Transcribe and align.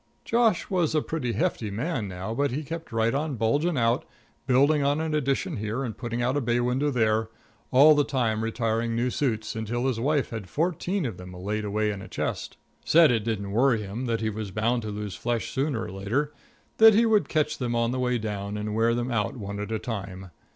Josh 0.25 0.67
was 0.67 0.95
a 0.95 1.01
pretty 1.03 1.33
hefty 1.33 1.69
man 1.69 2.07
now, 2.07 2.33
but 2.33 2.49
he 2.49 2.63
kept 2.63 2.91
right 2.91 3.13
on 3.13 3.35
bulging 3.35 3.77
out, 3.77 4.03
building 4.47 4.83
on 4.83 4.99
an 4.99 5.13
addition 5.13 5.57
here 5.57 5.83
and 5.83 5.95
putting 5.95 6.23
out 6.23 6.35
a 6.35 6.41
bay 6.41 6.59
window 6.59 6.89
there, 6.89 7.29
all 7.69 7.93
the 7.93 8.03
time 8.03 8.43
retiring 8.43 8.95
new 8.95 9.11
suits, 9.11 9.55
until 9.55 9.85
his 9.85 9.99
wife 9.99 10.31
had 10.31 10.49
fourteen 10.49 11.05
of 11.05 11.17
them 11.17 11.33
laid 11.33 11.63
away 11.63 11.91
in 11.91 11.99
the 11.99 12.07
chest. 12.07 12.57
Said 12.83 13.11
it 13.11 13.23
didn't 13.23 13.51
worry 13.51 13.83
him; 13.83 14.07
that 14.07 14.21
he 14.21 14.31
was 14.31 14.49
bound 14.49 14.81
to 14.81 14.89
lose 14.89 15.13
flesh 15.13 15.51
sooner 15.51 15.83
or 15.83 15.91
later. 15.91 16.33
That 16.77 16.95
he 16.95 17.05
would 17.05 17.29
catch 17.29 17.59
them 17.59 17.75
on 17.75 17.91
the 17.91 17.99
way 17.99 18.17
down, 18.17 18.57
and 18.57 18.73
wear 18.73 18.95
them 18.95 19.11
out 19.11 19.37
one 19.37 19.59
at 19.59 19.71
a 19.71 19.77
time. 19.77 20.31